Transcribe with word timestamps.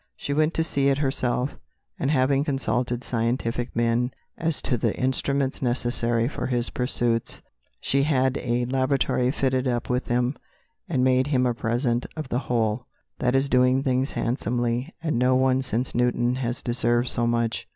She 0.15 0.33
went 0.33 0.55
to 0.55 0.63
see 0.63 0.87
it 0.87 0.97
herself, 0.97 1.57
and 1.99 2.09
having 2.09 2.43
consulted 2.43 3.03
scientific 3.03 3.75
men 3.75 4.09
as 4.35 4.59
to 4.63 4.75
the 4.75 4.97
instruments 4.97 5.61
necessary 5.61 6.27
for 6.27 6.47
his 6.47 6.71
pursuits, 6.71 7.43
she 7.79 8.01
had 8.01 8.35
a 8.39 8.65
laboratory 8.65 9.29
fitted 9.29 9.67
up 9.67 9.91
with 9.91 10.05
them, 10.05 10.37
and 10.89 11.03
made 11.03 11.27
him 11.27 11.45
a 11.45 11.53
present 11.53 12.07
of 12.17 12.29
the 12.29 12.39
whole. 12.49 12.87
That 13.19 13.35
is 13.35 13.47
doing 13.47 13.83
things 13.83 14.13
handsomely, 14.13 14.91
and 15.03 15.19
no 15.19 15.35
one 15.35 15.61
since 15.61 15.93
Newton 15.93 16.37
has 16.37 16.63
deserved 16.63 17.09
so 17.09 17.27
much." 17.27 17.67